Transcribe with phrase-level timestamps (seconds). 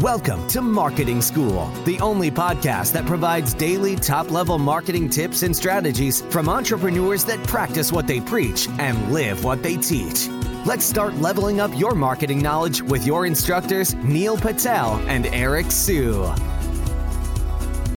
[0.00, 5.56] Welcome to Marketing School, the only podcast that provides daily top level marketing tips and
[5.56, 10.28] strategies from entrepreneurs that practice what they preach and live what they teach.
[10.66, 16.30] Let's start leveling up your marketing knowledge with your instructors, Neil Patel and Eric Siu.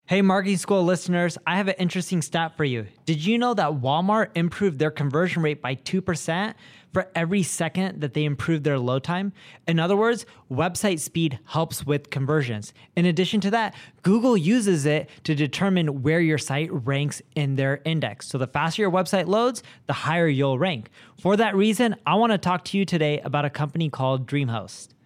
[0.04, 2.86] Hey, Marketing School listeners, I have an interesting stat for you.
[3.06, 6.54] Did you know that Walmart improved their conversion rate by 2%?
[6.96, 9.30] For every second that they improve their load time.
[9.68, 12.72] In other words, website speed helps with conversions.
[12.96, 17.82] In addition to that, Google uses it to determine where your site ranks in their
[17.84, 18.28] index.
[18.28, 20.88] So the faster your website loads, the higher you'll rank.
[21.20, 24.95] For that reason, I want to talk to you today about a company called DreamHost.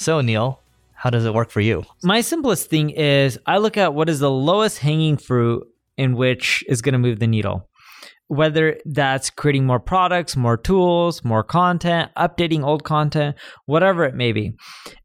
[0.00, 0.62] So, Neil,
[0.94, 1.84] how does it work for you?
[2.02, 6.64] My simplest thing is I look at what is the lowest hanging fruit in which
[6.68, 7.68] is going to move the needle.
[8.28, 14.32] Whether that's creating more products, more tools, more content, updating old content, whatever it may
[14.32, 14.54] be.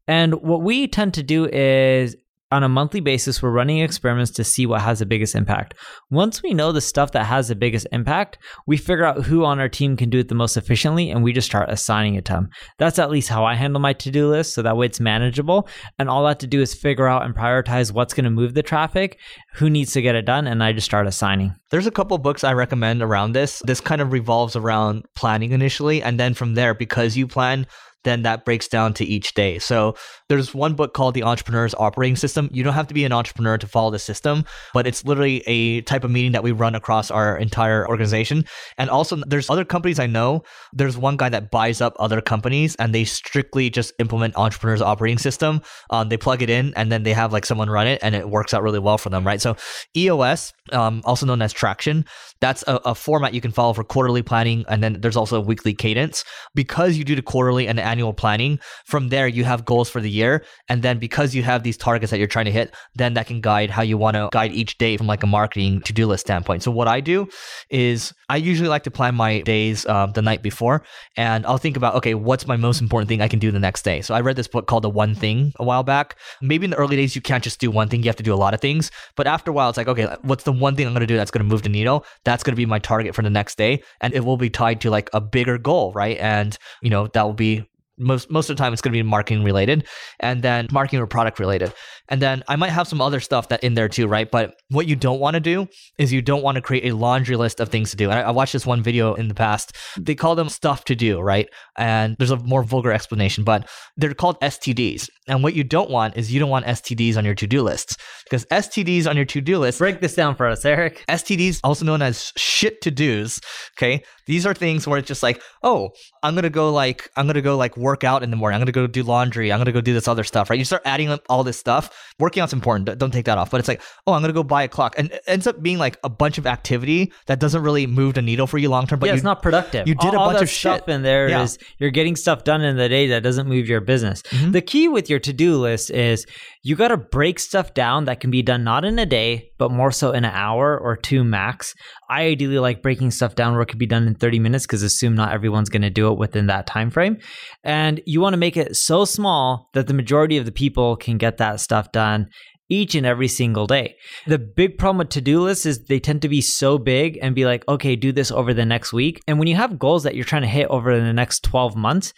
[0.08, 2.16] And what we tend to do is
[2.52, 5.74] on a monthly basis, we're running experiments to see what has the biggest impact.
[6.10, 9.58] Once we know the stuff that has the biggest impact, we figure out who on
[9.58, 12.34] our team can do it the most efficiently and we just start assigning it to
[12.34, 12.48] them.
[12.78, 14.54] That's at least how I handle my to do list.
[14.54, 15.68] So that way it's manageable.
[15.98, 18.54] And all I have to do is figure out and prioritize what's going to move
[18.54, 19.18] the traffic,
[19.54, 21.52] who needs to get it done, and I just start assigning.
[21.70, 23.60] There's a couple books I recommend around this.
[23.64, 26.00] This kind of revolves around planning initially.
[26.00, 27.66] And then from there, because you plan,
[28.06, 29.58] then that breaks down to each day.
[29.58, 29.96] So
[30.28, 32.48] there's one book called The Entrepreneur's Operating System.
[32.52, 35.82] You don't have to be an entrepreneur to follow the system, but it's literally a
[35.82, 38.44] type of meeting that we run across our entire organization.
[38.78, 40.42] And also, there's other companies I know.
[40.72, 45.18] There's one guy that buys up other companies and they strictly just implement Entrepreneur's Operating
[45.18, 45.62] System.
[45.90, 48.28] Um, they plug it in and then they have like someone run it and it
[48.28, 49.40] works out really well for them, right?
[49.40, 49.56] So
[49.96, 52.04] EOS, um, also known as Traction,
[52.40, 54.64] that's a, a format you can follow for quarterly planning.
[54.68, 56.24] And then there's also a weekly cadence.
[56.54, 58.58] Because you do the quarterly and the annual planning.
[58.84, 60.44] From there, you have goals for the year.
[60.68, 63.40] And then because you have these targets that you're trying to hit, then that can
[63.40, 66.26] guide how you want to guide each day from like a marketing to do list
[66.26, 66.62] standpoint.
[66.62, 67.28] So what I do
[67.70, 70.82] is I usually like to plan my days um, the night before
[71.16, 73.82] and I'll think about, okay, what's my most important thing I can do the next
[73.82, 74.02] day?
[74.02, 76.16] So I read this book called The One Thing a while back.
[76.42, 78.02] Maybe in the early days, you can't just do one thing.
[78.02, 78.90] You have to do a lot of things.
[79.16, 81.16] But after a while, it's like, okay, what's the one thing I'm going to do
[81.16, 82.04] that's going to move the needle?
[82.24, 83.82] That's going to be my target for the next day.
[84.00, 86.18] And it will be tied to like a bigger goal, right?
[86.18, 87.68] And, you know, that will be
[87.98, 89.86] most most of the time it's going to be marketing related
[90.20, 91.72] and then marketing or product related.
[92.08, 94.30] And then i might have some other stuff that in there too right?
[94.30, 95.66] But what you don't want to do
[95.98, 98.10] is you don't want to create a laundry list of things to do.
[98.10, 99.74] And I, I, watched this one video in the past.
[99.98, 101.48] They call them stuff to do right?
[101.76, 106.16] And there's a more vulgar explanation but they're called stds and what you don't want
[106.16, 107.96] is you don't want stds on your to-do lists.
[108.24, 111.04] Because stds on your to-do list break this down for us eric.
[111.08, 113.40] Stds also known as shit to do's
[113.76, 114.02] okay?
[114.26, 115.90] These are things where it's just like oh
[116.22, 118.56] i'm gonna go like i'm gonna go like work out in the morning.
[118.56, 119.52] I'm going to go do laundry.
[119.52, 120.58] I'm going to go do this other stuff, right?
[120.58, 121.96] You start adding up all this stuff.
[122.18, 122.98] Working out's important.
[122.98, 123.50] Don't take that off.
[123.50, 124.96] But it's like, oh, I'm going to go buy a clock.
[124.98, 128.22] And it ends up being like a bunch of activity that doesn't really move the
[128.22, 128.98] needle for you long term.
[128.98, 129.86] But yeah, you, it's not productive.
[129.86, 130.88] You did all, a bunch of stuff shit.
[130.88, 131.42] in there yeah.
[131.42, 134.22] is you're getting stuff done in the day that doesn't move your business.
[134.22, 134.50] Mm-hmm.
[134.50, 136.26] The key with your to do list is
[136.62, 139.70] you got to break stuff down that can be done not in a day, but
[139.70, 141.74] more so in an hour or two max.
[142.08, 144.82] I ideally like breaking stuff down where it could be done in 30 minutes because
[144.82, 147.18] assume not everyone's going to do it within that time frame.
[147.64, 151.18] And you want to make it so small that the majority of the people can
[151.18, 152.28] get that stuff done
[152.68, 153.96] each and every single day.
[154.26, 157.44] The big problem with to-do lists is they tend to be so big and be
[157.44, 159.20] like, okay, do this over the next week.
[159.26, 162.12] And when you have goals that you're trying to hit over the next 12 months,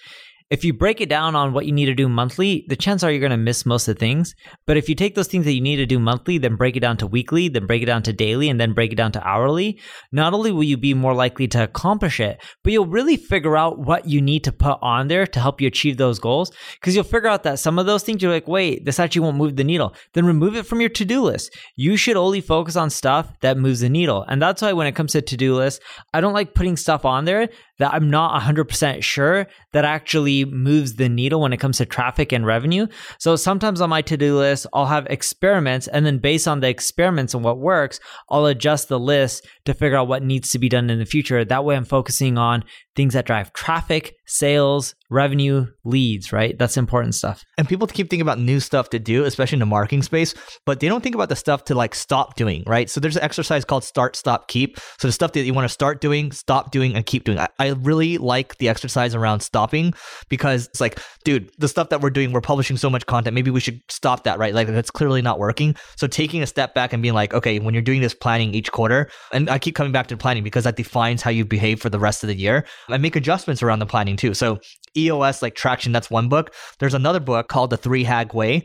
[0.51, 3.11] if you break it down on what you need to do monthly, the chances are
[3.11, 4.35] you're going to miss most of the things.
[4.67, 6.81] But if you take those things that you need to do monthly, then break it
[6.81, 9.29] down to weekly, then break it down to daily, and then break it down to
[9.29, 9.81] hourly,
[10.11, 13.79] not only will you be more likely to accomplish it, but you'll really figure out
[13.79, 16.51] what you need to put on there to help you achieve those goals.
[16.81, 19.37] Because you'll figure out that some of those things you're like, wait, this actually won't
[19.37, 19.95] move the needle.
[20.15, 21.55] Then remove it from your to do list.
[21.77, 24.25] You should only focus on stuff that moves the needle.
[24.29, 25.85] And that's why when it comes to to do lists,
[26.15, 27.49] I don't like putting stuff on there
[27.79, 32.33] that I'm not 100% sure that actually moves the needle when it comes to traffic
[32.33, 32.87] and revenue.
[33.19, 36.69] So sometimes on my to do list, I'll have experiments, and then based on the
[36.69, 40.69] experiments and what works, I'll adjust the list to figure out what needs to be
[40.69, 41.45] done in the future.
[41.45, 42.65] That way, I'm focusing on
[42.97, 46.59] things that drive traffic, sales, revenue, leads, right?
[46.59, 47.45] That's important stuff.
[47.57, 50.35] And people keep thinking about new stuff to do, especially in the marketing space,
[50.67, 52.91] but they don't think about the stuff to like stop doing, right?
[52.91, 54.79] So there's an exercise called start, stop, keep.
[54.99, 57.39] So the stuff that you want to start doing, stop doing, and keep doing.
[57.39, 59.95] I, I really like the exercise around stopping
[60.29, 63.35] because it's like, dude, the stuff that we're doing, we're publishing so much content.
[63.35, 64.55] Maybe we should stop that, right?
[64.55, 65.75] Like that's clearly not working.
[65.97, 68.73] So taking a step back and being like, okay, when you're doing this planning each
[68.73, 71.89] quarter, and I keep coming back to planning because that defines how you behave for
[71.89, 74.35] the rest of the year and make adjustments around the planning too.
[74.35, 74.59] So
[75.05, 76.55] EOS like traction, that's one book.
[76.79, 78.65] There's another book called The Three Hag Way,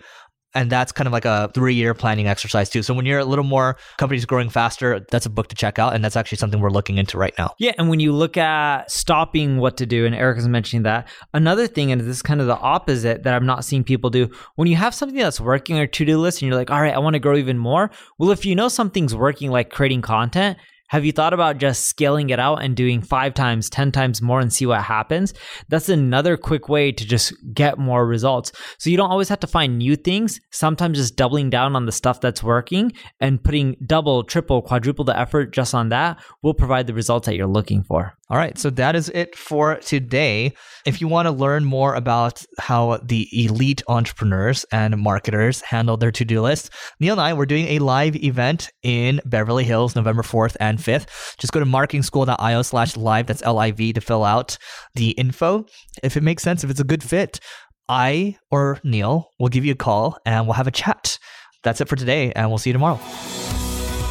[0.56, 2.84] and that's kind of like a three year planning exercise too.
[2.84, 5.96] So when you're a little more companies growing faster, that's a book to check out.
[5.96, 7.54] And that's actually something we're looking into right now.
[7.60, 7.74] Yeah.
[7.78, 11.68] And when you look at stopping what to do, and Eric is mentioning that, another
[11.68, 14.68] thing, and this is kind of the opposite that I'm not seeing people do, when
[14.68, 17.00] you have something that's working or to do list and you're like, all right, I
[17.00, 17.90] want to grow even more.
[18.20, 20.58] Well, if you know something's working, like creating content,
[20.94, 24.40] have you thought about just scaling it out and doing five times, 10 times more
[24.40, 25.34] and see what happens?
[25.68, 28.52] That's another quick way to just get more results.
[28.78, 30.40] So you don't always have to find new things.
[30.52, 35.20] Sometimes just doubling down on the stuff that's working and putting double, triple, quadruple the
[35.20, 38.14] effort just on that will provide the results that you're looking for.
[38.30, 40.54] All right, so that is it for today.
[40.86, 46.12] If you want to learn more about how the elite entrepreneurs and marketers handle their
[46.14, 46.70] to do list,
[47.02, 51.38] Neil and I, we're doing a live event in Beverly Hills, November 4th and 5th.
[51.38, 54.58] Just go to marketingschool.io slash live, that's L I V, to fill out
[54.96, 55.66] the info.
[56.02, 57.42] If it makes sense, if it's a good fit,
[57.90, 61.20] I or Neil will give you a call and we'll have a chat.
[61.64, 63.00] That's it for today, and we'll see you tomorrow.